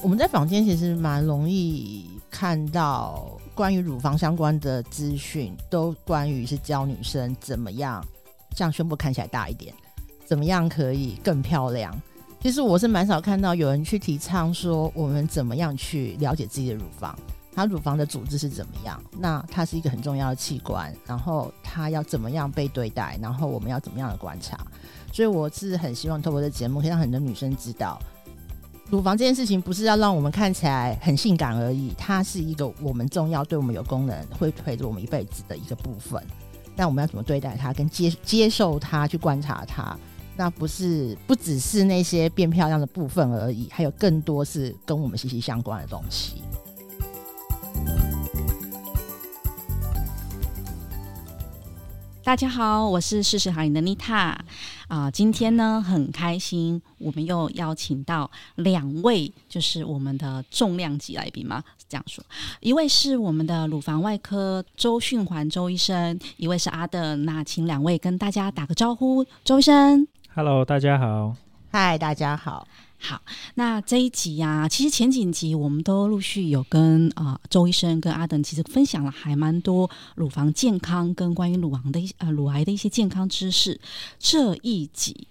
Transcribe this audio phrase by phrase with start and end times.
[0.00, 8.04] 我们在坊间其实蛮容易看到关于乳房相关的资讯，都关于是教女生怎么样
[8.56, 9.74] 让胸部看起来大一点，
[10.24, 12.00] 怎么样可以更漂亮。
[12.40, 17.18] 其实我是蛮少看到有人去提倡说我们怎么样去了解自己的乳房，
[17.52, 24.56] 它乳房的组织是怎么样，那它是一个很重要的器官，然后它要怎么样被对待，然后我们要怎么样的观察。
[25.12, 28.00] 所以我是很希望透过这节目，可以让很多女生知道。
[28.90, 36.22] 乳房这件事情不是要让我们看起来很性感而已，它是一个我们重要、对我们有功能、会陪着我们一辈子的一个部分。
[36.74, 39.94] 但我们要怎么对待它，跟接接受它，去观察它，
[40.36, 46.42] 那不是不只是那些变漂亮的部分而已，还有更多是跟我们息息相关的东西。
[52.24, 54.38] 大家好，我是事实好龄的妮塔
[54.88, 62.24] 啊，今天呢很开心，我们又邀请到两位，就是我们的重量级来宾嘛，是这样说，
[62.60, 71.36] 一位是我们的乳房外科周训环周医生，一位是阿登，那请两位跟大家打个招呼，周医生，Hello，大家好，
[71.80, 72.66] 嗨，大家好。
[72.98, 73.22] 好，
[73.54, 83.80] 那这一集呀、其实前几集我们都陆续有跟啊、周医生跟阿等其实分享了还蛮多乳房健康跟关于乳房的一呃乳癌的一些健康知识。
[84.18, 85.28] 这一集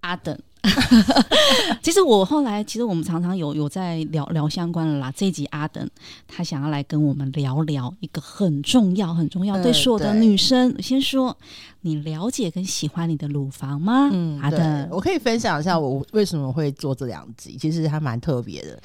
[0.00, 0.38] 阿等。
[1.82, 5.10] 其实我后来，其实我们常常有有在聊聊相关的啦。
[5.16, 5.88] 这一集阿等
[6.28, 10.74] 他想要来跟我们聊聊一个很重要、很重要，呃、对所有的女生。
[10.82, 11.34] 先说，
[11.80, 14.10] 你了解跟喜欢你的乳房吗？
[14.12, 18.78] 嗯，阿等，我可以分享一下我为什么会做这两集，其实还蛮特别的。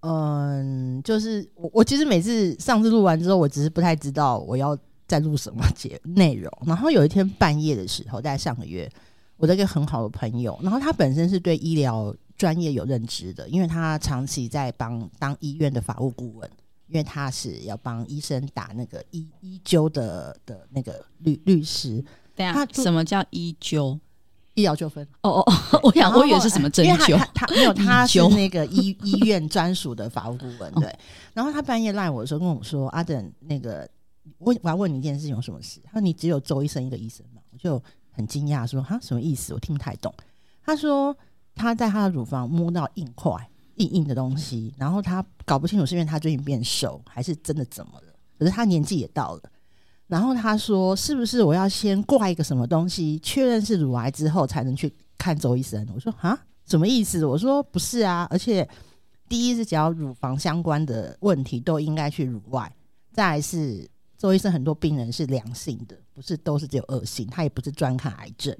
[0.00, 4.74] 嗯，就是我我其实每次上次录完之后，我只是不太知道我要
[5.06, 6.50] 再录什么节内容。
[6.64, 8.90] 然后有一天半夜的时候，在上个月。
[9.40, 16.48] 我的一个很好的朋友，然后他本身是对医疗专业有认知的，因为他长期在帮当医院的法务顾问，
[16.88, 22.04] 因为他是要帮医生打那个医医纠的的那个律律师。
[22.36, 23.98] 对啊，什么叫医纠？
[24.54, 25.06] 医疗纠纷？
[25.22, 27.16] 哦哦哦，我想我以为是什么针灸？
[27.16, 30.70] 他他没有， 他是那个医医院专属的法务顾问。
[30.74, 30.94] 对，
[31.32, 33.88] 然后他半夜赖我的时候跟我说：“阿等，那个
[34.36, 37.82] 我我要问你一件事情，有什么事？”他说：“你只有周医生一个医生嘛？”我就。
[38.20, 39.54] 很惊讶，说：“哈，什么意思？
[39.54, 40.14] 我听不太懂。”
[40.62, 41.16] 他说
[41.56, 43.34] ：“他在他的乳房摸到硬块、
[43.76, 48.14] 硬硬的东西，然后他搞不清楚是因为他最近变瘦，还是真的怎么了。
[48.38, 49.42] 可是他年纪也到了，
[50.06, 58.68] 然后他说：‘是不是我要先挂一个什么东西，确认是乳癌之后，才能去看周医生？’我说：‘哈，什么意思？’我说：‘不是啊，而且
[59.28, 62.70] 第一是只要乳房相关的问题都应该去乳外，
[63.12, 63.88] 再来是。”
[64.20, 68.54] 周医生很多病人是良性的，不是都是只有恶性，他也不是专看癌症。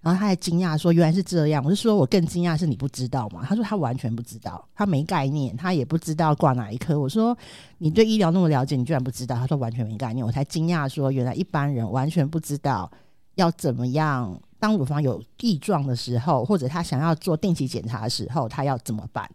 [0.00, 7.36] 然后他还惊讶说：“原来是这样。”我就说：“我更惊讶是你不知道吗？”他说：“他完全不知道，他没概念，他也不知道挂哪一科。”我说
[7.78, 12.90] ：“你对医疗那么了解，你居然不知道？”他说：“完全没概念。”我才惊讶说：“原来一般人完全不知道
[13.36, 19.28] 要怎么样，当乳房有异状的时候，或者他想要做定期检查的时候，他要怎么办？”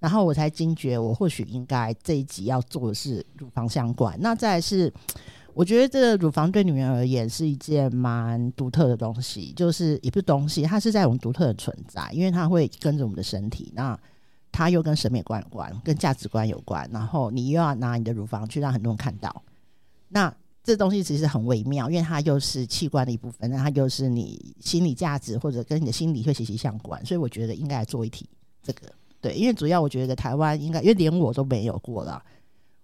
[0.00, 4.16] 然后我才惊觉，我或许应该这一集要做的是乳房相关。
[4.20, 4.92] 那再是，
[5.58, 13.72] 我觉得这个乳房对女人而言是一件蛮独特的东西，就是也不是东西，它是在我们独特的存在，因为它会跟着我们的身体。
[13.74, 13.98] 那
[14.52, 16.88] 它又跟审美观有关，跟价值观有关。
[16.92, 19.42] 然后你又要拿你的乳房去让很多人看到，
[20.10, 20.32] 那
[20.62, 27.04] 这东西其实很微妙，因为它又是器官的一部分，那它又是你心理价值或者跟你的心理会息息相关。
[27.04, 28.28] 所以我觉得应该来做一题
[28.62, 28.82] 这个。
[29.20, 32.22] 对，因为主要我觉得台湾应该，因为连我都没有过了，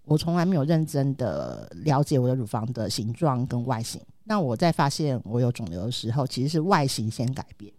[0.05, 3.99] 我从来没有认真的了解我的乳房的形状跟外形。
[4.23, 7.71] 那我在发现我有肿瘤的时候，其实是外形先改变。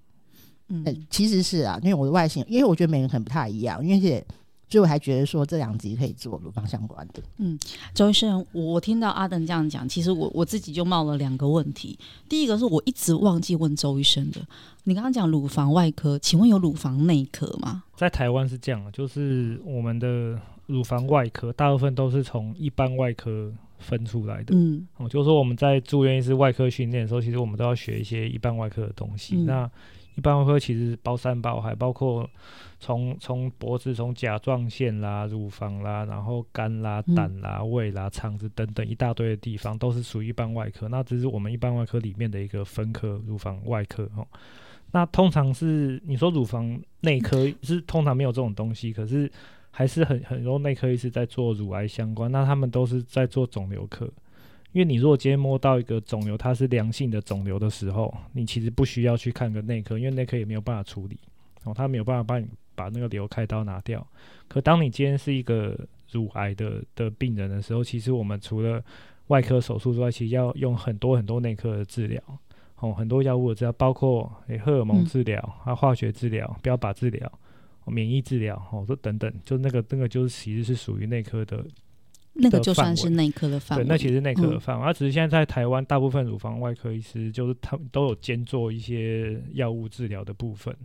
[0.68, 4.26] 嗯，其实是啊，因为我的外形，因为我觉得每个人可能不太一样，因为也。
[4.68, 7.22] 所以我还觉得说这两集可以做乳房相关的。
[7.36, 7.56] 嗯，
[7.94, 11.96] 周医生，我听到阿登这样讲，其实我我自己就冒了两个问题。
[12.28, 14.40] 第一个是我一直忘记问周医生的，
[14.82, 17.84] 你刚刚讲乳房外科，请问有乳房内科吗？
[17.96, 20.36] 在台湾是这样，就是我们的
[20.66, 24.54] 乳房外科大部分都是从一般外科分出来的。
[24.54, 29.36] 嗯，哦，就是说我们在住院医师外科训练的时候，其实我们都要学一些一般外科的东西。
[29.36, 29.70] 嗯、那
[30.16, 32.28] 一般外科其实包山包海，包括。
[32.78, 40.86] 从从脖子、从甲状腺啦、乳房啦，然后肝啦、胆啦、胃啦、肠子等等一大堆的地方，都是属于一般外科。
[40.86, 44.26] 那只是我们一般外科里面的一个分科，乳房外科哦。
[44.92, 49.28] 那通常是你说乳房内科是通常没有这种东西，可是
[49.76, 52.32] 还是很很多内科医师在做乳癌相关。
[52.32, 54.06] 那他们都是在做肿瘤科，
[54.72, 61.18] 因为你如果今天摸到一个肿瘤，它是良性的肿瘤的时候，你其实不需要去看个内科，因为内科也没有办法处理
[61.64, 62.46] 哦，他没有办法帮你。
[62.78, 64.06] 把那个瘤开刀拿掉。
[64.48, 65.74] 可当你今天是一个
[66.12, 68.84] 乳癌的的病人的时候，其实我们除了
[69.28, 72.22] 外科手术之外，其实要用很多很多内科的治疗，
[72.80, 77.32] 哦，很多药物的治疗，包括诶、荷尔蒙治疗啊、化学治疗、标靶治疗、
[77.90, 81.64] 免疫治疗，哦，都等等，就那个那个就是其实是属于内科的。
[82.38, 84.84] 那个就算是内科的范围，对，那其实内科的范围。
[84.84, 90.76] 而、嗯啊、只是现在在台湾，大部分乳房外科医师就是他们都有兼做一些药物治疗的部分。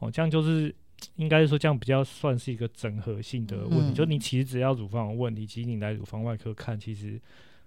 [0.00, 0.74] 哦，这样就是
[1.14, 3.92] 应该是说这样比较算是一个整合性的问题。
[3.92, 7.20] 嗯、就你其实只要乳房有问题，其实你来乳房外科看，其实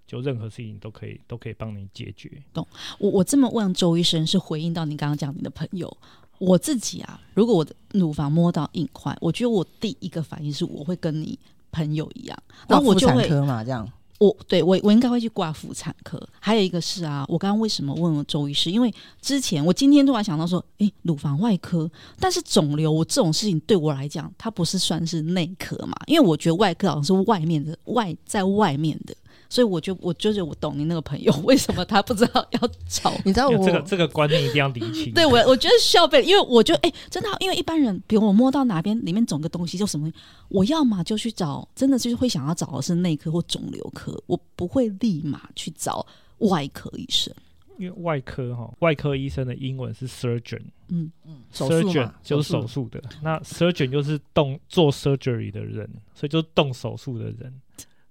[0.06, 2.30] 就任何事情都可以都可以帮你解决。
[2.51, 2.68] 懂？
[3.00, 5.98] 我我这么问周医生，是回应到你刚刚讲你的朋友。
[6.42, 11.40] 我自己啊，如果我的乳房摸到硬块，我觉得我第一个反应是我会跟你。
[11.74, 13.90] 朋友一样，然后我就会科嘛，这样
[14.20, 16.22] 我对我我应该会去挂妇产科。
[16.38, 18.70] 还有一个是啊，我刚刚为什么问了周医师？
[18.70, 21.90] 因为之前我今天突然想到说，诶，乳房外科，
[22.20, 25.96] 但是肿瘤我这种事情对我来讲，它不是算是内科嘛？
[26.08, 29.16] 因为我觉得外科好像是外面的外在外面的。
[29.51, 35.12] 所以我就我就是我懂你那个朋友 为什么他不知道要找， 你知道我这个这个观念一定要理清。
[35.13, 40.09] 对我我觉得需要被，因为我觉得哎、欸，真的，因为一般人，比如我摸到哪边里面肿个东西，就什么，
[40.48, 46.06] 我要么就去找，真的就是会想要找的是内科或肿瘤科，我不会立马去找
[46.38, 47.33] 外科医生。
[47.77, 57.54] 因为外科哈，外科医生的英文是 surgeon，嗯嗯，surgeon 就是手术的，那 surgeon 就是动做 surgery 的人，所以就是动手术的人。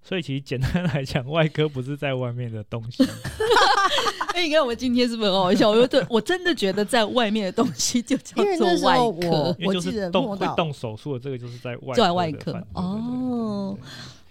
[0.02, 3.04] 所以其实简单来讲，外科不是在外面的东西。
[4.34, 5.70] 哎，你看我们今天是不是很好笑？
[5.70, 9.56] 我对我真的觉得在外面的东西就叫做外科。
[9.58, 13.78] 因为就是动会动手术的这个就是在外在外科哦。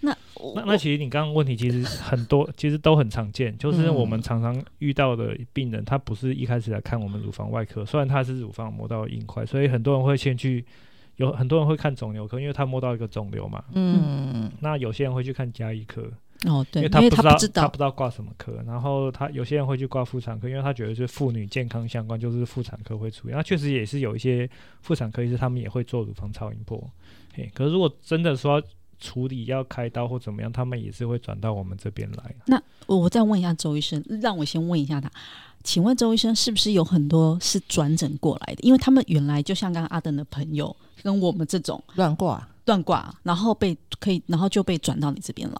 [0.00, 0.16] 那
[0.54, 10.64] 那那其实你刚刚问题其实很多，其实都很常见，就是我们常常遇到的病人，他不是一开始来看我们乳房外科，虽然他是乳房磨到硬块，所以很多人会先去。
[11.20, 13.62] 有很多人会看肿瘤科，因为他摸到一个肿瘤嘛。
[13.74, 16.10] 嗯，那有些人会去看加医科。
[16.46, 18.54] 哦，对，因为他不知道，他不知道挂什么科。
[18.66, 23.34] 然后他有些人会去挂妇产科，因为他觉得是妇女健康相关，就是妇产科会处理。
[23.34, 24.48] 那确实也是有一些
[24.80, 26.82] 妇产科医师，他们也会做乳房超音波。
[27.34, 28.62] 嘿，可是如果真的说
[28.98, 32.34] 处理要开刀或怎么样，他们也是会转到我们这边来。
[32.46, 35.10] 那我再问一下周医生，让我先问一下他。
[35.62, 38.62] 请问周医生是不是有很多是转诊过来的？
[38.62, 45.56] 因为他们原来就像刚刚阿登的朋友跟我们这种乱挂乱挂，然后被可以，然后就被转到你这边来。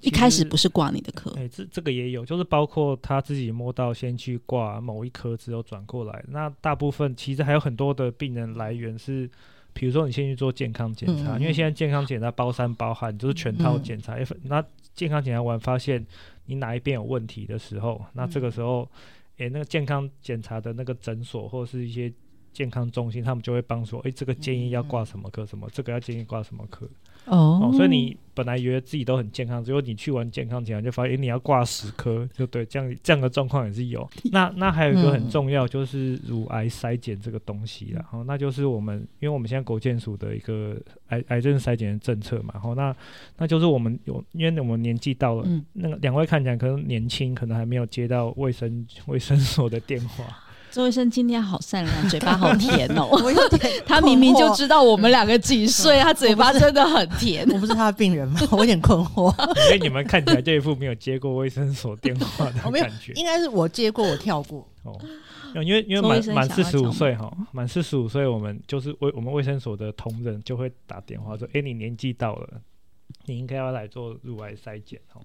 [0.00, 6.24] 一开始不是挂你的科，哎、欸，这这个也有，就是包括他自己摸到先去挂某一科，之后转过来。
[6.28, 9.28] 那大部分其实还有很多的病人来源是，
[9.72, 14.16] 比如说你先去做健康检查，因为现在健康检查包山包海，就是全套检查。
[14.44, 16.06] 那健康检查完发现
[16.44, 18.88] 你哪一边有问题的时候，那这个时候。
[19.38, 22.10] 诶、欸，那个健康检查的那个诊所或者是一些
[22.56, 26.88] 健康中心，他们就会帮说，诶、欸，这个建议要挂什么科，什么这个要建议挂什么科。
[27.26, 34.08] 哦，哦，所以你本来以为自己都很健康，结果你去完健康检查就发现，欸、你要挂十科，就对，这样这样的状况也是有。
[34.32, 42.96] 那那还有一个很重要，就是乳癌筛检这个东西啦，然、嗯、后那就是我们，因为我们现在国健署的一个癌癌症筛检的政策嘛，然后那
[43.36, 50.24] 那就是我们有，因为我们年纪到了，嗯、那个两位看起来可能年轻，可能还没有接到卫生卫生所的电话。
[50.76, 53.08] 周医生今天好善良，嘴巴好甜哦。
[53.86, 57.48] 他明明就知道我们两个几岁，他嘴巴真的很甜。
[57.48, 58.38] 我不是他的病人吗？
[58.50, 59.34] 我有点困惑。
[59.68, 63.14] 所以你们看起来这一副没有接过卫生所电话的感觉。
[63.14, 64.68] 应该是我接过，我跳过。
[64.82, 65.00] 哦，
[65.54, 72.60] 因为因为满满四十五岁哈，满四十五岁，我们就是卫我们卫生所的同仁就会打电话说：“哎，你年纪到了，
[73.24, 75.22] 你应该要来做乳癌筛检哦。”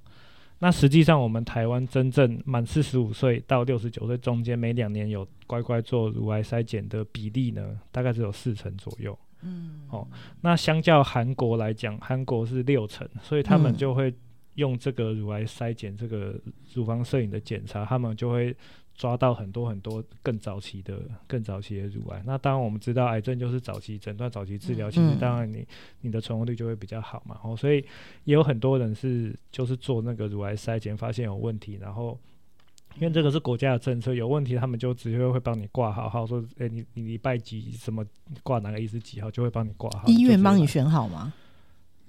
[0.64, 9.18] 那实际上，我们台湾真正满四十五岁到六十九岁中间，每两年有乖乖做乳癌筛检的比例呢，大概只有四成左右。
[9.42, 10.08] 嗯，哦，
[10.42, 14.14] 那相较韩国来讲，韩国是六成，所以他们就会
[14.56, 16.40] 用这个乳癌筛检，这个
[16.74, 18.56] 乳房摄影的检查，他们就会。
[18.94, 22.22] 抓到很多很多更早期的、更早期的乳癌。
[22.24, 25.66] 那当然我们知道，癌症就是早期诊断、早期治疗，嗯、其实当然你
[26.02, 27.40] 你的存活率就会比较好嘛。
[27.42, 27.78] 哦，所以
[28.26, 32.20] 也有很多人是就是做那个乳癌筛检，发现有问题，然后
[33.00, 38.06] 因为这个是国家的政策，有问题他们就直接会帮你挂号，号说，哎、欸，你你礼拜几什么
[38.44, 40.04] 挂哪个医师几号，就会帮你挂号。
[40.08, 41.34] 医院帮你选好吗？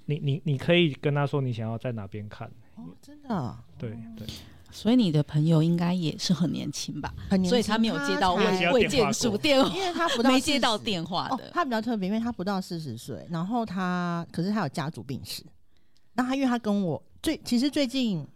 [0.05, 2.47] 你你你可以跟他说你想要在哪边看。
[2.75, 3.63] 哦，真的、啊？
[3.77, 4.27] 对对。
[4.71, 7.13] 所以你的朋友应该也是很年轻吧？
[7.29, 11.35] 很年轻，所以他没有接到未未见署电话，因为他不到没接到电话的。
[11.35, 15.45] 哦、他比较特别，因为他不到四十岁，然后他可是他有家族病史。
[16.15, 18.27] 那他因为他跟我最其实最近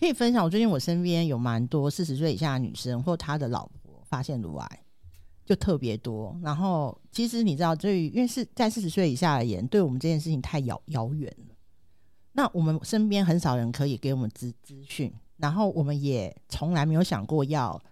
[0.00, 4.80] 可以分享，我最近我身边有蛮多四十岁以下的女生或她的老婆发现乳癌，
[5.48, 6.38] 就特别多。
[6.42, 11.54] 然后其实你知道，对于因为是在四十岁以下而言，对我们这件事情太遥遥远了。
[12.32, 17.82] 那我们身边很少人可以给我们资资讯，然后我们也从来没有想过要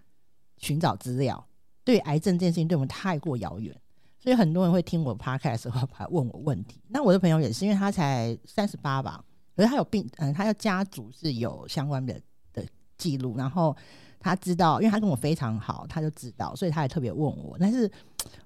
[0.57, 1.43] 寻找资料。
[1.83, 3.75] 对癌症这件事情，对我们太过遥远。
[4.19, 6.79] 所以很多人会听我 podcast 的时候，来 问我问题。
[6.89, 9.23] 那我的朋友也是，因为他才三十八吧，
[9.55, 12.21] 可是他有病，嗯，他的家族是有相关的
[12.53, 12.63] 的
[12.97, 13.75] 记录，然后
[14.19, 17.55] 他知道，因为他跟我非常好，他就知道，所以他也特别问我。
[17.59, 17.89] 但是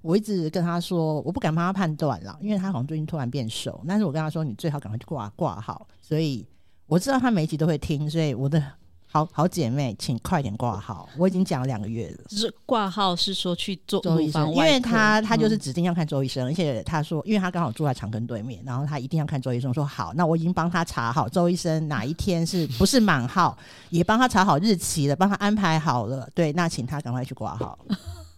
[0.02, 3.84] 我一直跟他说，我不敢帮他判断了，因为他好像最近突然变瘦。
[3.88, 5.88] 但是我跟他说，你最好赶快去挂挂号。
[6.02, 6.46] 所以
[6.88, 8.64] 我知道他每一集都会听，所以我的。
[9.12, 11.10] 好好姐妹，请快点挂号！
[11.18, 12.24] 我已经讲了两个月了。
[12.30, 19.74] 就是挂号是说去做周医生，因为他他就是指定要看周医生，嗯、而且他说，因为他刚好住在长庚对面，然后他一定要看周医生。
[19.74, 23.58] 说好，那我已经帮他查好周医生哪一天是 不是满号，
[23.90, 26.30] 也帮他查好日期了，帮他安排好了。
[26.34, 27.78] 对，那请他赶快去挂号。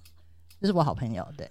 [0.59, 1.47] 这是我好朋友，对。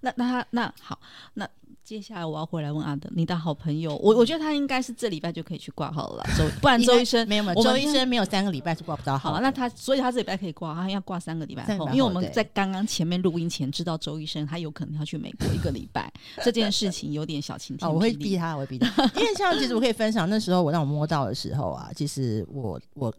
[0.00, 0.96] 那那他那好
[1.34, 1.48] 那。
[1.88, 9.32] 接下来我要回来问阿德，你的好朋友，我我觉得他应该是这礼拜就可以去挂号了，周 不然周医生没有没有，周医生没有三个礼拜是挂不到号。
[9.32, 16.12] 好，那他所以他这礼拜可以挂，他要挂三个礼拜后，因为我们在刚刚前面录音前知道周医生他有可能要去美国一个礼拜，
[16.44, 17.90] 这件事情有点小晴天。
[17.90, 23.10] 我会逼他，我会逼他，因为像其实我可以分享，那时候我让我摸到的时候啊，其实我我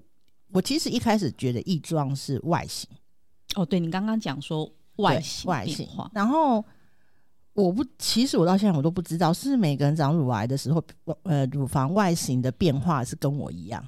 [0.51, 2.87] 我其实一开始觉得异状是外形。
[3.55, 6.63] 哦，对你刚刚讲说外形外形，然后。
[7.61, 10.83] 我不，其实我到现在我都不知道，是每个人长乳癌的时候，
[11.23, 13.85] 呃，乳房外形的变化是跟我一样。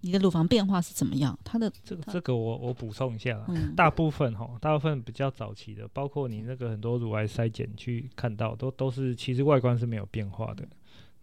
[0.00, 1.36] 你的乳房变化是怎么样？
[1.42, 10.64] 它的这个这个我我补充一下，嗯、大部分哈，大部分比较早期的，包括你那个很多乳癌筛检去看到，都都是其实外观是没有变化的。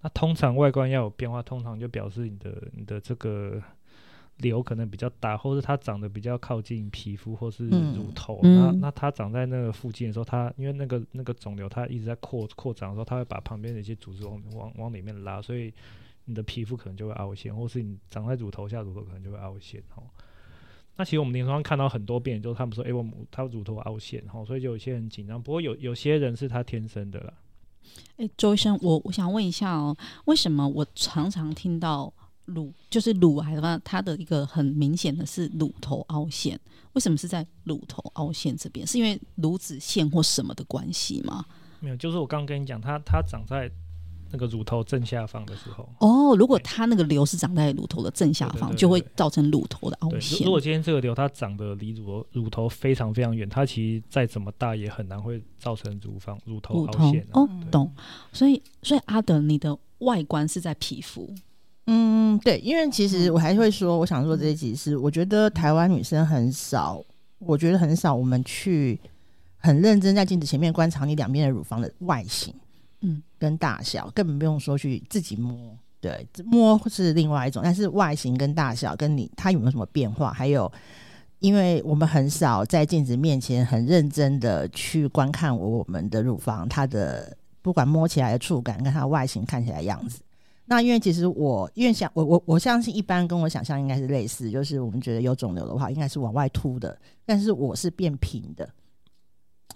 [0.01, 3.61] 那通常外观要有变化，通常就表示你的你的这个。
[4.37, 15.73] 瘤可能比较大，或是它长得比较靠近皮肤或是乳头，嗯、那那它长在那个附近的时候，它因为那个那个肿瘤它一直在扩扩张的时候，它会把旁边的一些组织往往往里面拉，所以
[16.25, 20.03] 你的皮肤可能就会凹陷，或是你长在乳头下，乳头可能就会凹陷哦。
[20.97, 25.41] 那其实我们临床上看到很多病人，就是他们说，哎、欸，我他乳头凹陷，哈，所以就有些人紧张。
[25.41, 27.33] 不过有有些人是他天生的啦。
[28.17, 32.13] 哎、欸，周医生，我我想问一下哦，为什么我常常听到？
[32.45, 36.59] 乳就是乳癌的话，它的一个很明显的是乳头凹陷。
[36.93, 38.87] 为什么是在乳头凹陷这边？
[38.87, 41.45] 是因为乳子腺或什么的关系吗？
[41.81, 43.69] 没有，就是我刚刚跟你讲，它它长在
[44.31, 45.87] 那个乳头正下方的时候。
[45.99, 50.45] 哦，如果它那个瘤是长在乳头的正下方，就会造成乳头的凹陷。
[50.45, 57.27] 如果今天这个瘤它长得离乳头乳头非常非常远，它其实再怎么大也很难会造成乳房乳头凹陷。
[57.33, 57.93] 哦，懂。
[58.31, 61.29] 所以所以阿德，你的外观是在皮肤。
[61.87, 66.99] 嗯，对，因为其实我还会说，我想说这一集是，我觉得台湾女生很少，
[67.37, 68.99] 我觉得很少，我们去
[69.57, 72.51] 很认真在镜子前面观察你两边的乳房的外形，
[73.01, 75.55] 嗯，跟大小，根本不用说去自己摸，
[76.01, 80.71] 对，摸是另外一种，但是外形跟大小跟你它有没有什么变化，还有，
[81.37, 90.19] 因为我们很少在镜子面前很认真的去观看我们的乳房，它的不管摸起来的触感跟它的外形看起来的样子。
[90.67, 98.67] 那因为其实我因为想我我我相信一般跟我想象应该是类似，就是我们觉得有肿瘤的话应该是往外凸的，但是我是变平的。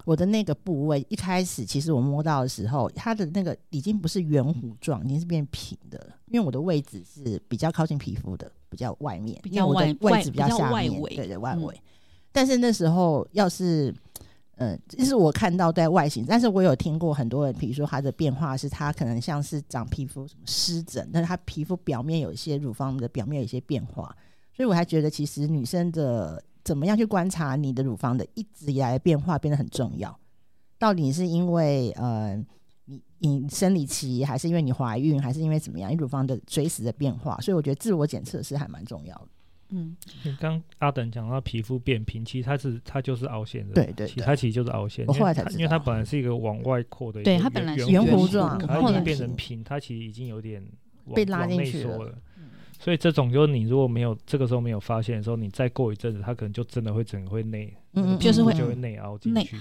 [0.06, 6.00] 我的那个部位一开始其实我摸到的时候，它的那个已经不是圆弧状，已经是变平的。
[6.28, 11.76] 因为我的位置是比较靠近皮肤的，比较外面，比较外，因为我的位置比较下面，对对外围。
[11.76, 11.82] 嗯、
[12.32, 13.94] 但是那时候要是。
[14.60, 24.14] 嗯，这是我看到在外形，但是我有听过很多人，比如说他的变化是，他可能像是长皮肤什么湿疹，但是他皮肤表面有一些乳房的表面有一些变化，
[24.54, 30.14] 所以我还觉得其实女生的怎么样去观察你的乳房的一直以来的变化变得很重要。
[30.78, 32.36] 到底是因为呃
[32.84, 35.90] 你你生理期，还是因为你怀孕，还是因为怎么样？
[35.90, 39.28] 你乳房的随时的变化，所以我觉得自我检测是还蛮重要的。
[39.72, 45.06] 嗯，你刚阿等讲到皮肤变平，其实它是它就是凹陷的，对对，对，它其实就是凹陷。
[45.06, 50.66] 我后来才知道，因为它本来是一个往外扩的，对，它本来是圆弧状，它已经变成平，它其实已经有点
[51.14, 51.98] 被拉进去了。
[52.00, 52.18] 了
[52.80, 59.56] 所以这种就是你如果没有这个时候没有发现的时候，你再过一阵子，它可能就真的会整个会内，嗯，就是会就会内凹进去。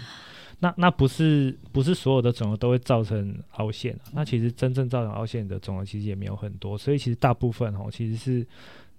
[0.61, 4.09] 那那不是不是所有的肿瘤都会造成凹陷啊？
[4.15, 8.47] 那其实真正造成凹陷的肿瘤其实也没有很多，所以其实大部分哦其实是。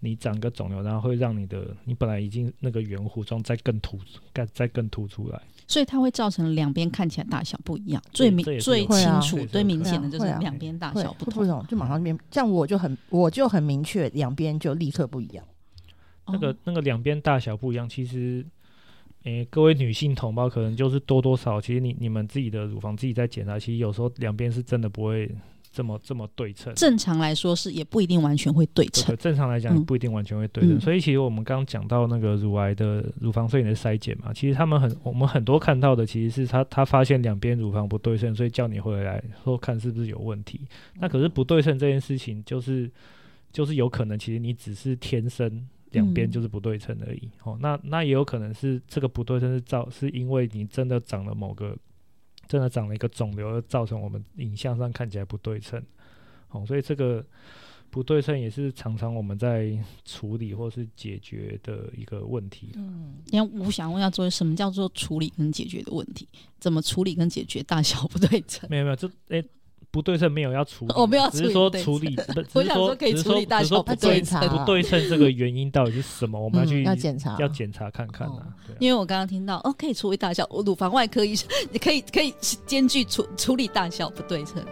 [0.02, 4.00] 你长个肿瘤，然后会让你的你本来已经那个圆弧状再更突，
[4.34, 8.02] 再再更突出来，所以它会造成两边看起来大小不一样。
[8.14, 12.18] 最明最清楚、最明显的就是两边大小不同，就马上变。
[12.32, 15.46] 这样我就很我就很明确，两边就立刻不一样。
[16.28, 18.46] 那个那个两边大小不一样，其实
[19.24, 25.30] 诶、欸，各位女性同胞，可能就是多多少，其实你你们自己的乳房自己在检查，其实有时候两边是真的不会。
[25.72, 29.16] 这么这么对称，正常来说是也不一定完全会对称。
[29.16, 30.78] 对，正常来讲不一定完全会对称。
[30.78, 40.62] 嗯、所以其实我们刚刚讲到那个乳癌的乳房摄影的筛检嘛，其实他们很我们很多看到的其实是他他发现两边乳房不对称，所以叫你回来说看是不是有问题。
[40.96, 42.90] 那可是不对称这件事情，就是
[43.52, 47.30] 就是有可能其实你只是天生两边就是不对称而已。
[47.46, 51.78] 嗯、哦，那那也有可能是这个不对称是造是因为你真的长了某个。
[52.50, 55.82] 真的长了一个肿瘤，造成我们影像上看起来不对称，
[56.50, 57.26] 哦，所以这个
[57.90, 59.72] 不对称也是常常我们在
[60.04, 62.72] 处理或是解决的一个问题。
[62.76, 66.28] 嗯，因为我想问一下，作为什么叫做处理跟解决的问题？
[66.60, 68.70] 怎么处理跟解决大小不对称？
[68.70, 69.42] 没有没有，这哎。
[69.92, 72.16] 不对称没有要处理，我没有只是说处理，
[72.54, 76.40] 不我想说可以处理大小不对称，不对称这个原因到底是什么？
[76.40, 78.54] 我们要去要检查，要检查看看啊。
[78.80, 82.32] 因为我刚刚听到哦，可以处理大小，我乳房外科医生你可以可以
[82.68, 84.64] 兼具处处理大小不对称。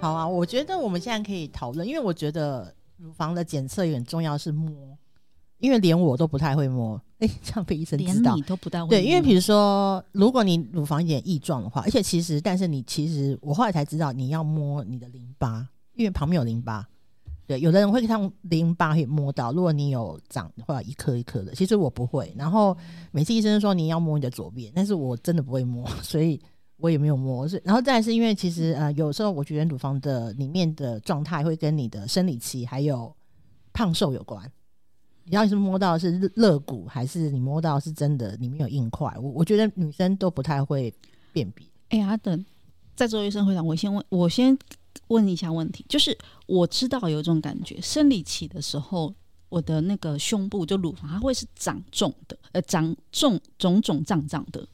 [0.00, 4.98] 好啊，我觉得我们现在可以讨论，因为我觉得乳房的检测也很重要，是摸。
[5.58, 8.88] 因为连我都不太会摸，哎、欸，这样被医生知道，连你都不太会。
[8.88, 16.86] 对，因为比如说，如果你乳房有点异状的话，而且其实，但是你其实，我后来才知道，你要摸你的淋巴，因为旁边有淋巴。
[17.46, 22.30] 对，有的人会看淋巴可以摸到，如果你有长或者一颗一颗的，其实我不会。
[22.36, 22.76] 然后
[23.10, 26.38] 每次医生说你要摸你的左边，但是我真的不会摸， 所以
[26.76, 27.48] 我也没有摸。
[27.48, 33.10] 是，然后再来是因为其实呃，有时候我觉得乳房的里面的状态会跟你的生理期还有
[33.72, 34.48] 胖瘦有关。
[35.30, 39.14] 你要是摸到是肋骨，还是你摸到是真的里面有硬块？
[39.20, 40.92] 我我觉得女生都不太会
[41.32, 41.66] 辨别。
[41.90, 42.44] 哎呀，等
[42.96, 44.58] 在座医生会长，我先问，我先
[45.08, 46.16] 问一下问题，就是
[46.46, 49.14] 我知道有一种感觉，生理期的时候，
[49.50, 54.66] 我的那个胸部就乳房它会是长肿的，呃，长肿肿肿胀胀的。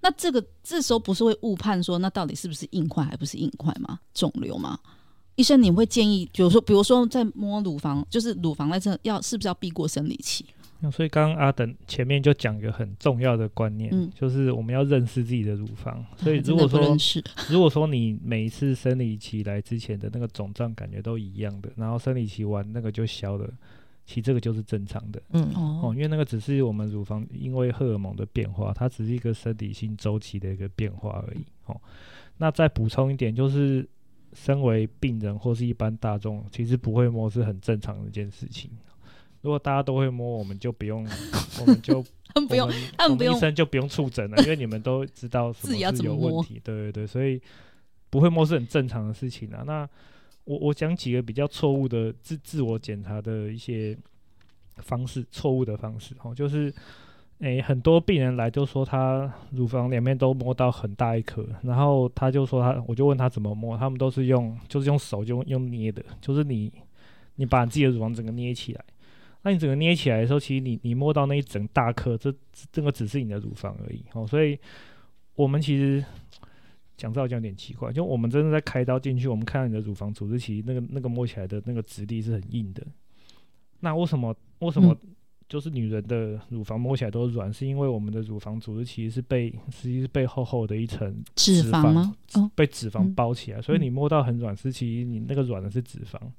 [0.00, 4.00] 那这个这时候不是会误判说，那到底是不是硬块，还不是硬块吗？
[4.12, 4.76] 肿瘤吗？
[5.42, 10.46] 医生，你会建议，比如说，比如说在摸乳房，就是乳房在这要是不是要避过生理期？
[10.78, 16.04] 那所以刚刚阿等前面就讲一个很重要的观念，嗯、就是我们要认识自己的乳房。
[16.16, 16.96] 所以如果说，
[17.50, 23.48] 如果说你每一次生理期来之前的那个肿胀感觉都一样的，然后生理期完那个就消了，
[24.06, 25.20] 其实这个就是正常的。
[25.32, 31.44] 嗯哦，因为那个只是我们乳房因为荷尔蒙的变化，它只是一个生理性周期的一个变化而已。
[31.66, 31.80] 哦，
[32.38, 33.88] 那再补充一点就是。
[34.32, 38.70] 身为病人或是一般大众，其实不会摸是很正常的一件事情。
[39.40, 41.06] 如果大家都会摸，我们就不用，
[41.60, 42.02] 我们就
[42.48, 46.60] 不用，他们不用，医生就不用触诊了， 因为你们都知道什么是有问题。
[46.64, 47.40] 对对对，所以
[48.10, 49.62] 不会摸是很正常的事情啊。
[49.66, 49.88] 那
[50.44, 53.96] 我我讲几个比较错误的自自我检查的一些
[54.78, 56.72] 方式，错误的方式哦，就是。
[57.42, 66.72] 诶、很多病人来就说他乳房两边都摸到很大一颗，然后他就说他，我就问他怎么摸，他们都是用就是用手就用，用捏的，就是你
[67.34, 68.84] 你把你自己的乳房整个捏起来，
[69.42, 72.32] 那你整个捏起来的时候，其实你你摸到那一整大颗，这
[72.70, 74.56] 这个只是你的乳房而已哦，所以
[75.34, 76.04] 我们其实
[76.96, 82.86] 讲这好像有点奇怪，就我们真的在开刀进去，我们看到你的乳房组织，其实那个那个摸起来的那个质地是很硬的，
[83.80, 84.96] 那为什么为什么？
[85.52, 92.16] 就是女人的乳房摸起来都软，是因为我们的乳房组织其实是被实际是被厚厚的一层脂肪吗？
[92.32, 96.32] 哦，被脂肪包起来，嗯、所以你摸到很软，是其实你那个软的是脂肪，嗯、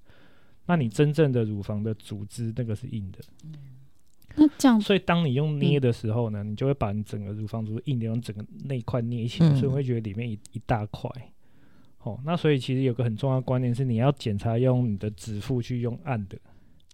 [0.66, 3.20] 那你真正的乳房的组织那个是硬的。
[3.44, 3.54] 嗯、
[4.34, 11.08] 那这样，所以当你用捏的时候呢，嗯、你就会把你整个乳房组织硬的用整个那一块捏起来，嗯、所以会觉得里面一一大块。
[12.00, 16.36] 哦，那所以其实有个很重要的观念是，你要检查用你的指腹去用按的。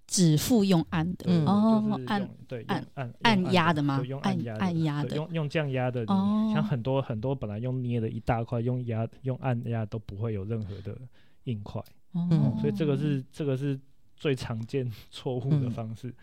[0.09, 4.01] 指腹用按的，嗯、哦，按对按按按压的吗？
[4.07, 6.03] 用按压按压的，用用这样压的。
[6.07, 10.97] 哦，像很多很多本来用捏的一大块，用压用按压都不会有任何的
[11.43, 11.79] 硬块。
[12.13, 13.79] 哦、嗯，所以这个是这个是
[14.15, 16.07] 最常见 错误的方式。
[16.07, 16.13] 嗯、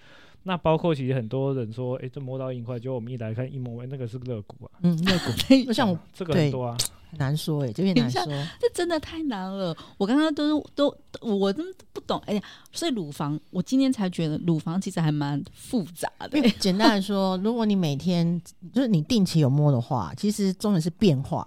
[0.46, 4.70] 那包括其实很多人说，哎、欸，这摸到硬块，就我们一来看一摸，哎，那个是肋骨啊。
[4.82, 5.72] 嗯，肋骨。
[5.74, 6.76] 像我 这个很多啊。
[7.18, 8.22] 难说哎、欸，这边难说，
[8.61, 9.74] 这真的太难了。
[9.96, 12.20] 我刚刚都都，我真不懂。
[12.26, 16.50] 哎呀，所以乳房，我今天才觉得乳房其实还蛮复杂的、欸。
[16.59, 18.40] 简单来说，如果你每天
[18.72, 21.46] 就是你定期有摸的话，其实重点是变化，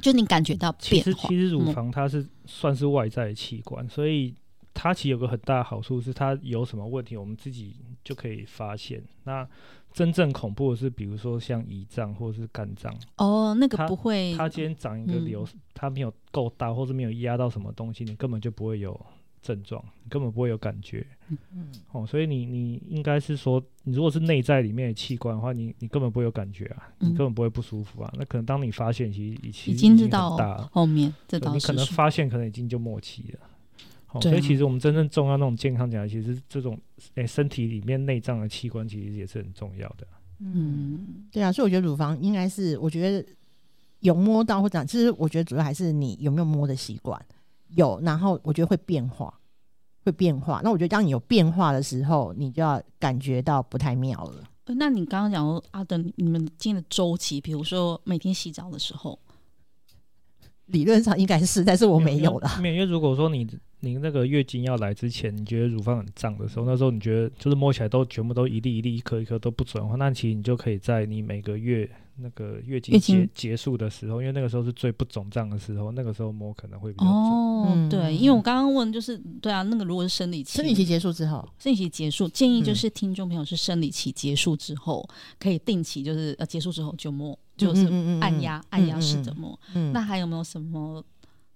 [0.00, 1.10] 就你感觉到变化。
[1.10, 4.34] 其实其实乳房它是算是外在的器官，嗯、所以
[4.72, 9.02] 它其实有个很大的好处是，它有什么问题，我们自己就可以发现。
[9.24, 9.46] 那
[9.92, 12.94] 真正恐怖的是，比如说像胰脏或者是肝脏。
[13.16, 14.34] 哦，那个不会。
[14.36, 18.98] 它今天长一个瘤，嗯、它没有够大，或是没有压到什么东西，你根本就不会有
[19.42, 21.04] 症状，你根本不会有感觉。
[21.28, 21.66] 嗯。
[21.90, 28.08] 哦，所以你你应该是说，你如果是内在里面的器官的话，你你根本不会有感觉啊，你根本不会不舒服啊。
[28.12, 33.40] 嗯、那可能当你发现，其实已经已经知道后面这倒是你可能发现，可能已经就末期了。
[34.12, 36.78] 哦，所以其实我们真正重要那种健康讲，其实这种
[37.14, 40.06] 诶、欸、身体里面内脏的器官，其实也是很重要的。
[40.38, 43.26] 嗯，对啊，所以我觉得乳房应该是，我觉得
[44.00, 47.20] 有摸到或者其实我觉得主要还是你有没有摸的习惯，
[47.76, 49.32] 有，然后我觉得会变化，
[50.04, 50.60] 会变化。
[50.64, 54.44] 那我觉得当你有变化的时候，你就要感觉到不太妙了。
[54.76, 59.18] 那你刚刚讲说阿登，你们进的周期，比如说每天洗澡的时候，
[60.72, 62.50] 理论上应该是，但是我没有了。
[62.58, 63.46] 因为如果说你。
[63.82, 77.14] 你那个月经要来之前，你觉得乳房很胀的时候，那时候你觉得就是摸起来都全部都一粒一粒、一颗一颗都不准的话，那其实你就可以在你每个月那个月经结结束的时候，因为那个时候是最不肿胀的时候，那个时候摸可能会比较准。
[77.14, 87.86] 哦，嗯、对，因为我刚刚问就是，对啊，那个如果是生理期，生理期结束之后，生理期结束，建议就是听众朋友是生理期结束之后，可以定期就是呃结束之后就摸，就是
[88.20, 89.58] 按压按压式的摸。
[89.74, 91.04] 嗯，那还有没有什么？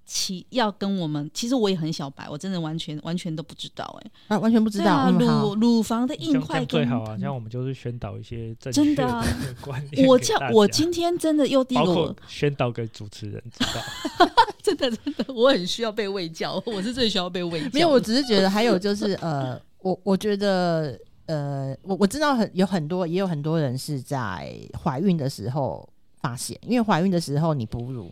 [0.07, 4.93] 其要跟我们，其实我也很小白，我真的完全完全都不知道哎、欸，啊，完全不知道。
[4.95, 9.25] 啊、乳乳房的硬块最好啊，像我们就是宣导一些正确的
[9.63, 10.07] 观念。
[10.07, 13.81] 我叫我今天真的又第一个宣导给主持人知道，
[14.63, 17.71] 真的真的，我很需要被喂教，我是最需要被喂教。
[17.73, 25.89] 没有，我只是觉得还有就是呃，我我觉得呃，我我知道很有很多也有很多人是在怀孕的时候
[26.25, 28.11] 发现，因为怀孕的时候你哺乳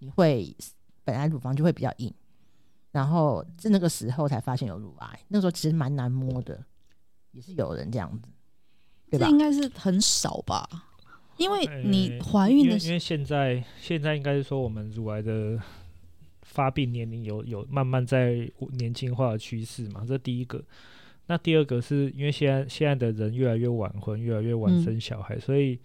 [0.00, 0.54] 你会。
[1.06, 2.10] 本来乳房就会比较硬，
[2.90, 5.20] 然后在那个时候才发现有乳癌。
[5.28, 6.64] 那时候其实蛮难摸的，
[7.32, 8.30] 也是有人这样子，
[9.10, 9.26] 对吧？
[9.26, 10.66] 这应该是很少吧？
[11.36, 15.60] 因为你怀孕的时候，因为现在现在应该是说我们乳癌的
[16.40, 20.64] 发病年龄有有慢慢在年轻化的趋势嘛，这第一个。
[21.26, 25.78] 那第二个是因为现在现在的人越来越晚婚，越来越晚生小孩，嗯、所以。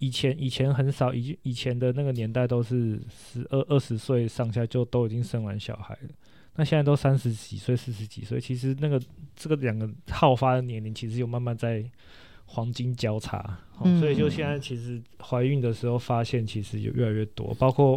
[0.00, 6.08] 以前以前很少，以以前的那个年代都是十二二十岁上下就都已经生完小孩了，
[6.56, 9.00] 那现在都三十几岁、四十几岁，其实那个
[9.36, 11.84] 这个两个好发的年龄其实有慢慢在
[12.46, 17.96] 黄金交叉，嗯，所以就现在其实怀孕的时候发现其实有越来越多，包括。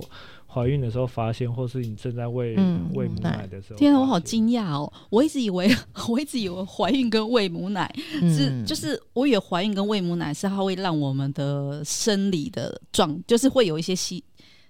[0.54, 4.92] 怀孕的时候发现，或是你正在喂喂、嗯、母奶的时候，天啊，我好惊讶哦！
[5.10, 5.68] 我一直以为，
[6.08, 14.24] 我一直以为怀孕跟喂母奶是，嗯、就是我以为怀孕跟喂母奶是它会让我们的生理的状，就是会有一些细，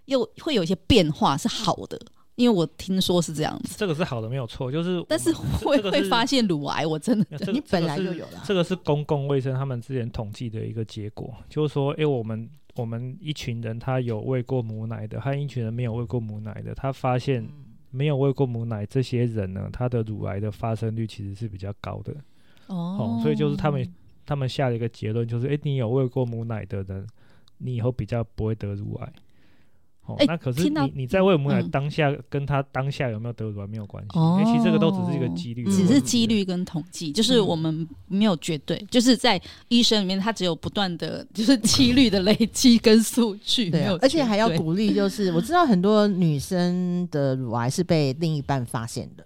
[0.05, 1.99] 又会有一些变化是好的，
[2.35, 3.75] 因为我听说是这样子。
[3.77, 8.41] 这个是好的，没有错，就是但是会会发现乳癌，我真的，这个、你本来就有了。
[8.45, 12.49] 这个是公共卫生他们之前统计的一个结果，就是说，哎、欸，我们。
[12.75, 16.73] 我们一群人，他有喂过母奶的，和一群人没有喂过母奶的。
[16.73, 17.47] 他发现
[17.91, 22.13] 没有喂过母奶这些人呢，他的乳癌的发生率其实是比较高的。
[22.67, 23.93] 哦，哦，所以就是他们
[24.25, 27.05] 他们下了一个结论，就是诶，你有喂过母奶的人，
[27.59, 29.13] 你以后比较不会得乳癌。
[30.05, 49.25] 哦，欸、那可是你你在喂母奶当下，嗯、跟他当下有没有得乳癌没有关系，哦、因为其实这个都只是一个几率，只是几率跟统计，嗯、就是我们没有绝对，就是在医生里面，他只有不断的 就是几率的累积跟数据，没有，而且还要鼓励，就是我知道很多女生的乳癌是被另一半发现的。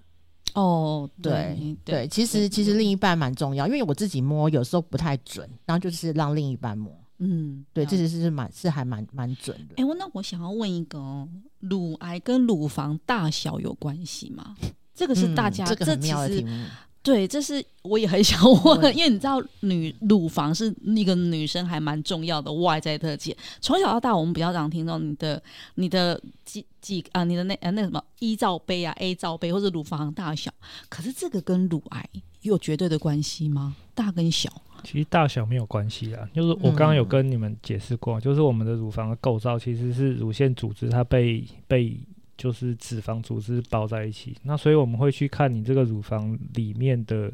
[0.54, 6.92] 哦，对对，对，其实其实另一半蛮重要，因为我自己摸有时候不太准，然后就是让另一半摸。
[7.20, 9.76] 嗯，对，这其实是蛮是还蛮蛮准的。
[9.78, 11.28] 哎，我那我想要问一个哦，
[11.60, 14.56] 乳癌跟乳房大小有关系吗？
[14.94, 16.66] 这个是大家、嗯、这个很妙的题目。
[17.04, 23.34] 对，这是我也很想 问，因为你知道女乳房是那个女生还蛮重要的外在特质。
[23.62, 25.42] 从小到大，我们比较常听到你的
[25.76, 30.52] 你的几几啊，你的那呃、啊、那什么一罩杯啊 A 罩杯或者乳房大小，
[30.90, 32.10] 可是这个跟乳癌
[32.42, 33.76] 有绝对的关系吗？
[33.96, 34.52] 大跟小？
[34.84, 41.98] 其实大小没有关系啊，就是我刚刚有跟你们解释过，嗯、就是我们的乳房的构造其实是乳腺组织，它被被
[42.38, 44.36] 就是脂肪组织包在一起。
[44.44, 47.32] 那所以我们会去看你这个乳房里面的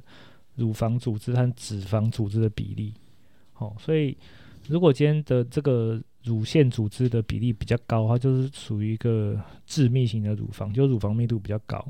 [0.56, 2.93] 乳房组织和脂肪组织的比例。
[3.58, 4.17] 哦，所以
[4.67, 11.86] 如果今天的这个乳腺组织的比例比较高，它就是属于一个致密型的乳房，就乳房密度比较高。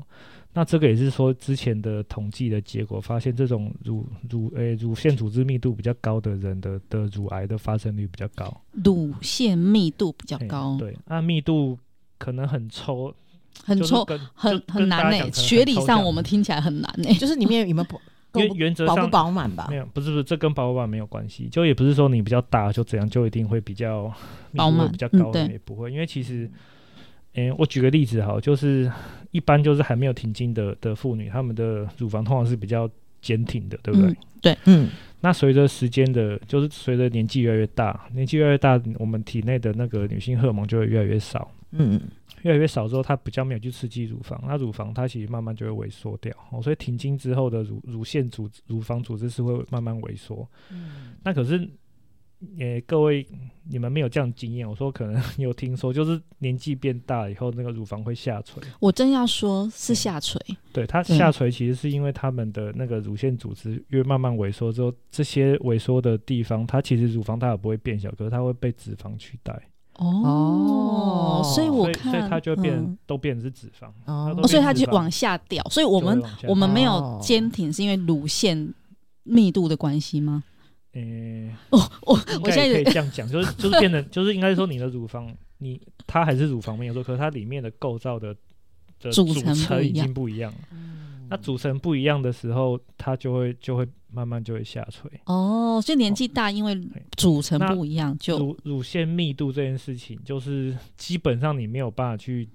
[0.56, 8.62] 那这个也是说，之前的统计的结果发现，这种乳乳诶、欸、乳腺组织密度比较高的人的的乳癌的发生率比较高。
[8.84, 11.76] 乳腺密度比较高，对，那密度
[12.18, 13.12] 可能很抽，
[13.64, 15.28] 很抽，很很难呢。
[15.32, 18.00] 学理上我们听起来很难呢， 就是里面有没有
[18.40, 19.66] 原 原则上饱不饱满吧？
[19.68, 21.48] 没有，不是不是，这跟饱不饱满没有关系。
[21.50, 24.08] 就也不是说你比较大就怎样就一定会比较
[24.54, 26.48] 饱满比较高的也不会，因为其实。
[27.34, 28.88] 诶、欸，我举个例子哈，就是
[29.34, 32.88] 一般就是还没有停经的的妇女，她们的乳房通常是比较
[33.20, 34.08] 坚挺的，对不对？
[34.10, 34.88] 嗯、对，嗯。
[35.20, 41.50] 那随着时间的，就是随着年纪越来越大，年纪越来越大，我们体内的那个女性荷尔蒙就会越来越少。
[41.72, 42.00] 嗯，
[42.42, 46.32] 越来越少之后，它比较没有去刺激乳房，那乳房它其实慢慢就会萎缩掉。
[46.52, 50.48] 哦，所以停经之后的乳乳腺组乳房组织是会慢慢萎缩。
[50.70, 51.16] 嗯。
[51.24, 51.68] 那可是。
[52.58, 53.26] 诶，各位，
[53.68, 54.68] 你们没有这样经验。
[54.68, 58.62] 我说可能 有听说，就是年纪变大以后，那个乳房会下垂。
[58.80, 60.38] 我真要说是下垂。
[60.72, 69.58] 对，它下垂其实是因为他们的那个乳腺组织越慢慢萎缩之后，这些萎缩的地方，它其实乳房它也不会变小，可是它会被脂肪取代。
[69.94, 73.86] 哦，所以我看，所以它就变、嗯、都变成是脂肪。
[74.06, 75.62] 哦，所以它就往下掉。
[75.70, 78.74] 所以我们我们没有坚挺，是因为乳腺
[79.22, 80.42] 密度的关系吗？
[80.94, 88.34] 诶、欸，我我我现在可以这样讲，就是就是变得就是应该说你的乳房，你它还是乳房没有错，可是它里面的构造的
[89.00, 90.58] 的组成已经不一样了。
[91.28, 95.10] 那组成不一样的时候，它就会就会慢慢就会下垂。
[95.24, 96.78] 哦，所以年纪大，因为
[97.16, 102.48] 组成不一样，就乳乳腺密度这件事情，就是基本上你没有办法去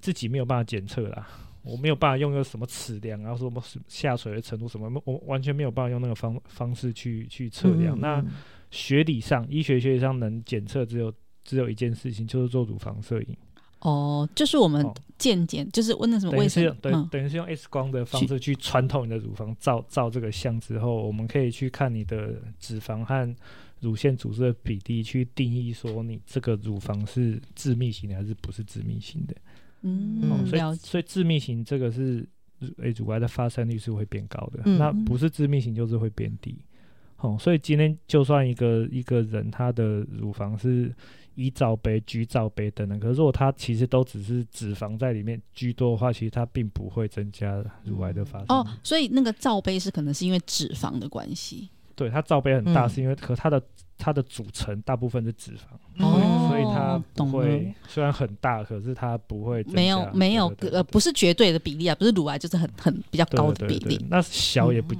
[0.00, 1.26] 自己没有办法检测啦。
[1.66, 7.98] 我没有办法用个什么尺量，然后说什么下垂的程度什么，我完全没有办法用那个方方式去去测量。
[7.98, 8.24] 嗯、那
[8.70, 11.12] 学理上，医学学理上能检测只有
[11.44, 13.36] 只有一件事情，就是做乳房摄影。
[13.80, 14.84] 哦，就是我们
[15.18, 23.36] 健检，哦、就是问那什么卫生，对，等于是用 X 光的方式去穿透你的乳房，照照这个像之后，我们可以去看你的脂肪和
[23.80, 29.34] 乳腺组织的比例，去定义说你这个乳房是致密型的还是不是致密型的。
[29.86, 32.26] 嗯，哦、所以所以致密型这个是
[32.78, 36.58] 诶、欸，乳癌的发生率是会变高的，嗯、那不是致密型就是会变低。
[37.18, 40.94] 哦，所以今天就算一个一个人他的乳房是
[41.34, 48.46] 乙罩杯、居罩杯等等，可是如果他其实都只是脂肪在里面居多的话，其实它并不会增加乳癌的发生。
[48.48, 51.70] 哦，所以那个罩杯是可能是因为脂肪的关系。
[51.94, 53.62] 对，它罩杯很大，是因为可它的。
[53.98, 63.98] 它的组成大部分是脂肪，哦，所以它不会虽然很大，可是它不会没有没有呃不是绝对的比例啊，不是乳癌就是很很比较高的比例。
[64.10, 64.94] 那小也不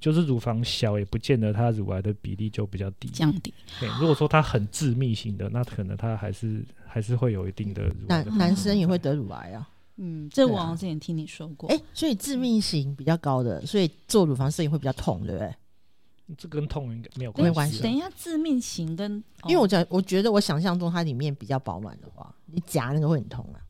[0.00, 3.52] 就是乳房小也不见得它乳癌的比例就比较低降低。
[3.80, 8.30] 对，如果说它很致密型的，那可能它还是还是会有一定的乳癌的。
[8.30, 9.68] 男男生也会得乳癌啊？
[9.96, 11.68] 嗯，这我好像之前听你说过。
[11.68, 15.52] 哎，所以致命型比较高的，所以做乳房摄影会比较痛，对不对？
[16.36, 17.82] 这跟痛应该没有关系。
[17.82, 23.60] 等一下，致命型跟，因为我觉我觉得我想象中它里面比较饱满的话，你夹那个会很痛啊。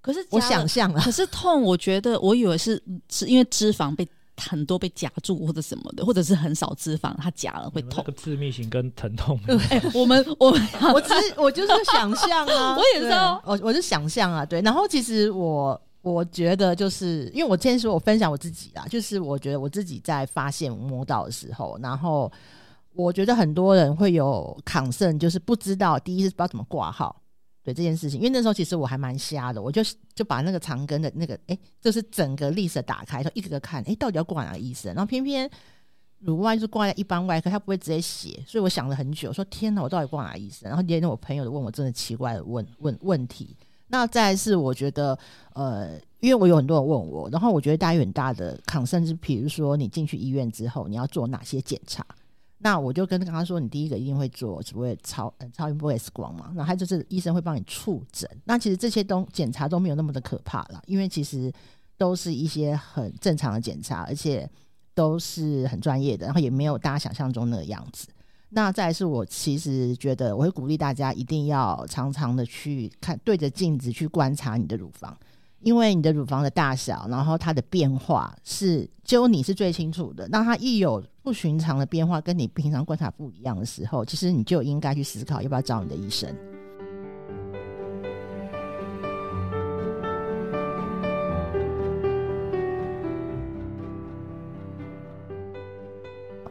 [0.00, 8.02] 可是我想象啊，可是痛，我觉得我以为是是因为脂肪被很多被夹住或者什么的，或者是很少脂肪它夹了会痛。
[8.04, 14.62] 这个致命型跟疼痛，哎，我们我们我只是我就是想象啊， 我也知道，我我就想象啊，对。
[14.62, 15.78] 然后其实我。
[16.02, 22.30] 我觉得就是因为我今天说我分享我自己啦，就是我觉得我自己在发现摸到的时候，然后
[22.94, 27.20] 我觉得很多人会有抗生就是不知道第一是不知道怎么挂号，
[27.62, 29.82] 对这件事情，因为那时候其实我还蛮瞎的，我就
[30.14, 34.94] 就把那个长根的那个哎，就是整个 list 打开，就一个个看，哎，到底要挂哪个医生？
[34.94, 35.50] 然后偏偏
[36.20, 40.66] 乳外就是挂在一般外科，他不会直接写，所以我想了很久，说天哪，我到底挂哪个医生？
[40.66, 43.54] 然后连我朋友都问我真的奇怪的问问问题。
[43.90, 45.18] 那再是我觉得，
[45.52, 52.06] 呃，因为我有很多人问我，然后我觉得大家有很大的 concern，是比如说你进去医院之后，你要做哪些检查？
[52.58, 58.28] 那我就跟刚刚说，你第一个一定会做所谓超超音波 X 光嘛，那还就是医生会帮你触诊。
[58.44, 61.52] 那其实这些东检查都没有那么的可怕了，因为其实
[61.96, 64.48] 都是一些很正常的检查，而且
[64.94, 68.06] 都是很专业的，然后也没有大家想象中那个样子。
[68.50, 75.16] 那再是我其实觉得我会鼓励大家一定要常常的去看，对着镜子去观察你的乳房，
[75.60, 80.26] 因为你的乳房的大小，然后它的变化是只有你是最清楚的。
[80.28, 86.34] 那它一有不寻常的变化，跟你平常观察不一样的时候，其实你就应该去思考要不要找你的医生。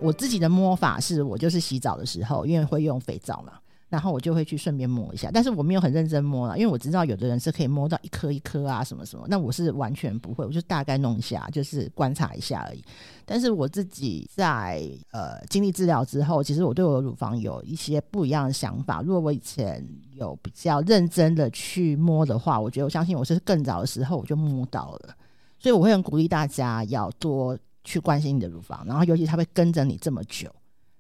[0.02, 3.54] 我自己的摸法是我就是洗澡的时候，因为会用肥皂嘛，
[3.90, 12.84] 然后我就会去顺便摸一下，但是我没有很认真摸了，因为我知道有的人是可以摸到一颗一颗啊什么什么，那我是完全不会，我就大概弄一下，就是观察一下而已。
[13.26, 19.02] 但是我自己在呃经历治疗之后，其实我对我的乳房有一些不一样的想法。
[19.02, 25.14] 如果我以前有比较认真的去摸的话，我觉得我相信我是更早的时候我就摸到了，
[25.60, 27.58] 所以我会很鼓励大家要多
[27.90, 30.54] 去关心你的乳房，然后尤其他会跟着你这么久，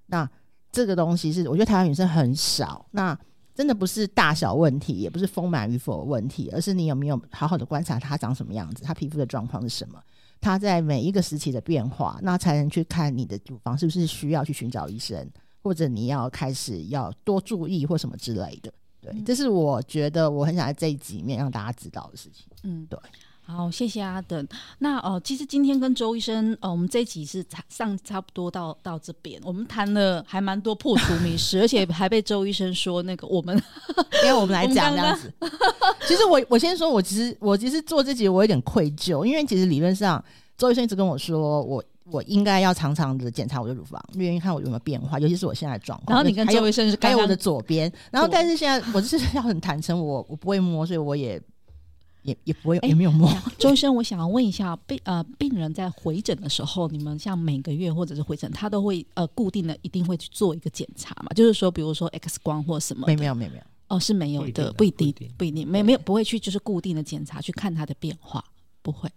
[0.08, 0.30] 那。
[0.72, 3.18] 这个东西是我觉得台湾女生很少，那
[3.56, 10.00] 真的不是大小问题，也不是丰满与否的问题，而是你有没有好好的观察她长什么样子，她皮肤的状况是什么，
[10.40, 15.28] 她在每一个时期的变化，那才能去看你的乳房是不是需要去寻找医生，
[15.64, 18.72] 或者你要开始要多注意或什么之类的。
[19.02, 22.46] 对，这是我觉得我很想在这一集里面让大家知道的事情。
[22.62, 23.00] 嗯，对。
[23.50, 24.48] 好，谢谢阿等。
[24.78, 33.60] 那呃，其实今天跟周医生，呃，我们这一集是上差不多到到这边，我们谈了还蛮多破除迷失， 而且还被周医生说那个我们，
[34.24, 35.34] 因为我们来讲这样子。
[36.08, 40.24] 其实我我先说，我其实我其实做这集我有点愧疚，因为其实理论上
[40.56, 46.16] 周医生一直跟我说，我我应该要常常的检查我的乳房，愿意看我有没有变化，尤其是我现在的状况。
[46.16, 51.42] 然后你跟周医生是还有我的左边，然后但是现在我就是 要很坦诚，我我不会摸，所以我也。
[52.24, 53.32] 也也不会，也没有摸。
[53.58, 61.30] 周医生，我想要问一下，病呃病人在回诊的时候，你们像每个月或者是回诊，他都会呃固定的一定会去做一个检查嘛？
[61.34, 63.08] 就是说，比如说 X 光或什么？
[63.08, 68.44] 没有没有没有没有哦，是没有的，不一定不一定，没没有不会去就是固定的检查去看他的变化，
[68.82, 69.10] 不会。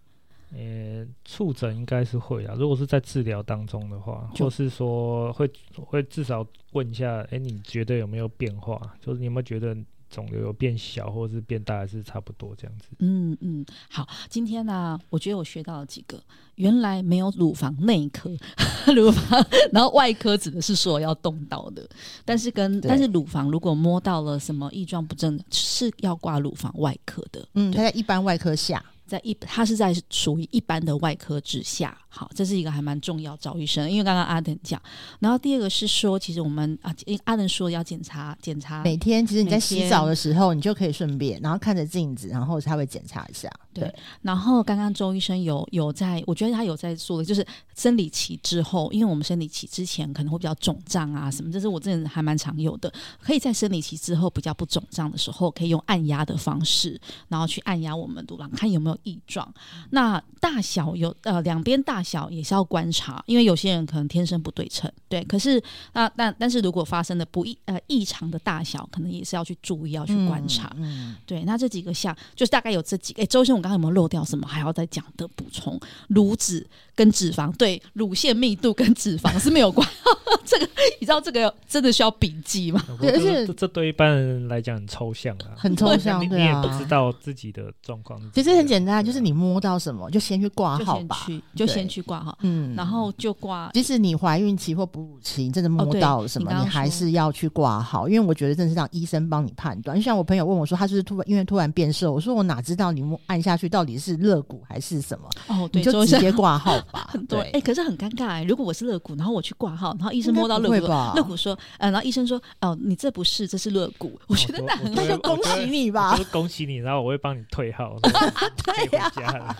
[0.55, 2.55] 呃，触诊应该是会啊。
[2.57, 8.95] 如果是在治疗当中的话，或是说会会至少问一下，哎，你觉得有没有变化？
[9.01, 9.75] 就是你有没有觉得？
[10.13, 12.85] 肿瘤有变小或者是变大，还是差不多这样子？
[12.99, 16.21] 嗯嗯，好，今天呢、啊，我觉得我学到了几个，
[16.55, 18.29] 原来没有乳房内科，
[18.95, 21.89] 乳房，然后外科指的是说要动刀的，
[22.23, 27.47] 但是跟但是乳房如果摸到了什么异状不正，是要挂乳房外科的。
[27.55, 28.83] 嗯，它在一般外科下。
[29.05, 34.79] 在一，它是在属于一般的外科之下，好，这是一个还蛮重要找医生，因为刚刚阿等讲，
[35.19, 43.49] 然后第二个是说，其实我们啊，阿等说要检查检查，每天其实你在洗澡的时候，你就可以顺便，然后看着镜子，然后他会检查一下。
[43.73, 47.43] 对，对，然后刚刚周医生有有在，我觉得他有在说的，就是
[47.75, 59.51] 生理期之后，因为我们生理期之前可能会比较肿胀啊什么，这是我这人还蛮常有的，可以在生理期之后比较不肿胀的时候，可以用按压的方式，然后去按压我们乳房，看有没有异状。
[59.89, 65.23] 那大小有呃两边大小也是要观察，因为有些人可能天生不对称，对。
[65.23, 65.61] 可是
[65.93, 70.71] 那但但是如果发生的不异呃异常的大小，可能也是要去注意要去观察。
[70.77, 71.43] 嗯，嗯对。
[71.43, 73.23] 那这几个项就是大概有这几个。
[73.23, 75.79] 哎，周医生，我刚刚有没有漏掉什么还要再讲的补充？
[76.09, 79.87] 乳脂跟脂肪，对，乳腺密度跟脂肪是没有关。
[80.45, 80.67] 这个
[80.99, 82.83] 你知道这个真的需要笔记吗？
[82.99, 88.19] 对，而且这对一般人来讲很抽象啊，很抽象，你，你也不知道自己的状况。
[88.33, 91.25] 其实很简单，就是你摸到什么就先去挂号吧，
[91.55, 93.69] 就先去挂号，嗯，然后就挂。
[93.73, 99.95] 即使你怀孕期或哺乳期，你真的摸到了什么，你还是要去挂号，因为我觉得真的是让医生帮你判断。
[99.95, 105.29] 就像我朋友问我说，他就是突然因为突然变瘦，我说我哪知道你摸按下去到底是肋骨还是什么？
[105.47, 107.09] 哦，对，你就直接挂号吧。
[107.27, 114.19] 对，哎，可是很尴尬哎，如果我是肋骨，然后我去挂号，然后医生摸到肋骨，肋骨说，呃，然后医生说，哦，你这不是，这是肋骨。
[114.27, 117.97] 我觉得那很那就恭喜你吧，恭喜你，然后我会帮你退号。
[118.01, 119.11] 对呀。
[119.15, 119.55] 对啊，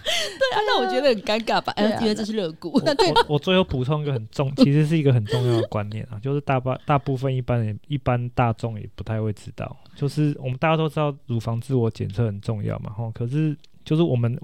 [0.68, 1.72] 那我觉得很尴尬吧？
[1.76, 2.82] 哎，因为这是肋骨。
[2.86, 13.56] 那对，我最后补充一个很重，其实是一个很重要的观念啊，就是大部大部分一般人一般大众也不太会知道，就是我们大家都知道乳房自我检测很重要嘛，吼，可是
[13.86, 14.40] 就是我们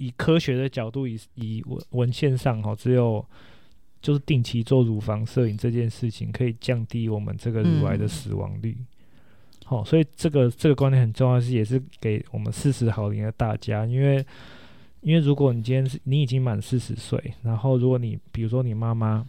[0.00, 3.24] 以科学的角度，以以文文献上，哈，只有
[4.02, 8.76] 就是定期做乳房摄影这件事情，可以降低我们这个乳癌的死亡率。
[9.64, 14.24] 好，所以这个这个观念很重要，是也是给我们四十好龄的大家，因为。
[15.02, 19.26] 因为如果你今天是你已经满四十岁，然后如果你比如说你妈妈，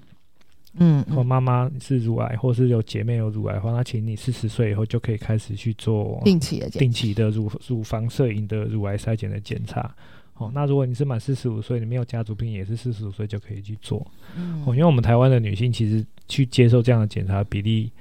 [0.74, 9.96] 嗯，或妈妈是乳癌，或是有姐妹有乳癌的话，那请你四十岁以后就可以开始去做定期的定期的乳乳房摄影的乳癌筛检的检查。
[10.42, 14.06] 哦，那如果你是满四十五岁，你没有家族病，也是四十五岁就可以去做。
[14.36, 17.92] 嗯，哦，因为我们台湾的女性其实去接受这样的检查比例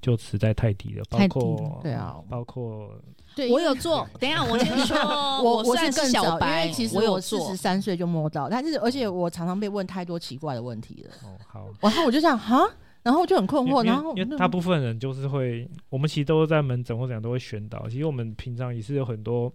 [0.00, 2.90] 就实在太低了，包括对啊，包括。
[3.36, 4.04] 对，我有做。
[4.18, 4.96] 等一下，我先说，
[5.40, 11.10] 我我是更小白，因为其实我四十三岁就摸到，但是而且我常常被问太多奇怪的问题了。
[11.22, 12.68] 哦，好，然后我就这样哈，
[13.04, 13.84] 然后就很困惑。
[13.84, 17.88] 然后因为大部分人就是会，我们其实都在门诊或怎样都会宣导。
[17.88, 19.50] 其实我们平常也是有很多，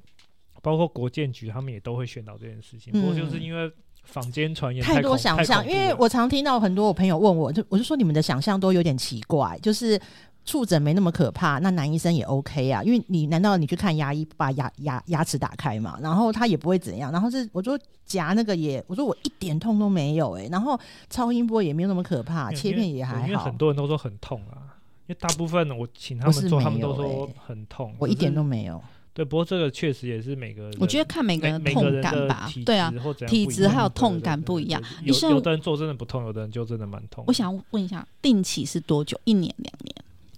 [0.66, 2.92] 包括国建局他们也都会宣导这件事情。
[2.92, 3.72] 不过就是因为
[4.04, 10.02] 坊间传言太多想象，因为我常听到很多我朋友问我，就我就说你们的想象都有点奇怪，就是。
[10.48, 15.98] 触诊没那么可怕，那男医生也 OK 啊，因为你难道你去看牙医把牙牙牙齿打开嘛？
[16.04, 17.12] 然后他也不会怎样。
[17.12, 20.50] 然后是我说夹那个也，我说我一点痛都没有哎、欸。
[20.50, 23.26] 然后超音波也没有那么可怕，切片也还好。
[23.26, 28.80] 因为很多人都说很痛啊，因为大部分我请他们做，他们都说很痛，我一点都没有。
[29.16, 32.94] 对，不过这个确实也是每个人，我觉得看每个人的痛感吧，对啊，
[33.26, 34.84] 体质还有痛感不一样。
[35.06, 37.24] 有有的人做真的不痛，有的人就真的蛮痛。
[37.26, 39.18] 我想问一下，定期是多久？
[39.24, 39.96] 一年、两年？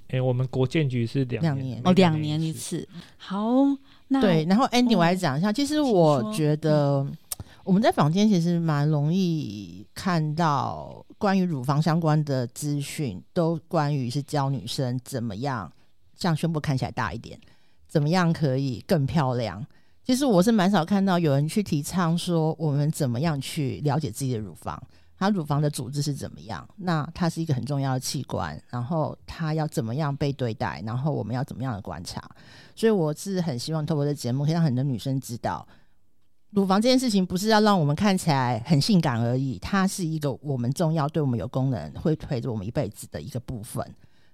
[0.09, 2.87] 哎，我们国建局是两年哦，两年一次。
[3.17, 3.65] 好，
[4.09, 7.03] 那对，然后 Andy 我来讲一下，其实我觉得
[7.63, 15.73] 我们在坊间其实蛮容易看到关于乳房相关的资讯，都关于是教女生怎么样，
[16.15, 17.39] 像胸部看起来大一点。
[17.87, 19.65] 怎么样可以更漂亮？
[20.03, 24.81] 其实我是蛮少看到有人去提倡说我们怎么样去了解自己的乳房，
[25.17, 26.65] 它乳房的组织是怎么样？
[26.77, 30.81] 那它是一个很重要的器官，然后它要怎么样被对待？
[30.85, 32.21] 然后我们要怎么样的观察？
[32.73, 35.67] 所以我是很希望透过这节目，可以让很多女生知道，
[36.51, 43.85] 乳房这件事情不是要让我们看起来很性感而已，它是一个我们重要、对我们有功能、会陪着我们一辈子的一个部分。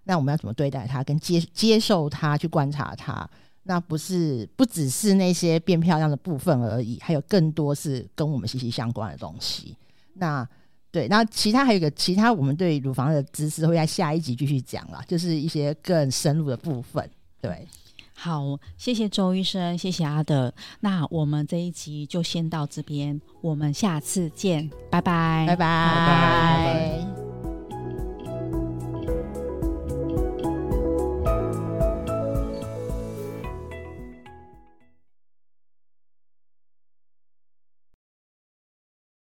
[0.04, 1.04] 那我们要怎么对待它？
[1.04, 3.30] 跟接接受它，去观察它。
[3.64, 9.78] 那不是不只是那些变漂亮的部分而已，还有更多是跟我们息息相关的东西。
[10.16, 10.46] 那
[10.92, 17.10] 对，那其他还有一个其他，我们对乳房的知识会在下一集继续讲了，就是一些更深入的部分。
[17.40, 17.66] 对，
[18.14, 20.54] 好，谢谢周医生，谢谢阿德。
[20.82, 25.56] 那我们这一集就先到这边，我们下次见，拜拜，拜拜。
[25.56, 27.23] 拜拜。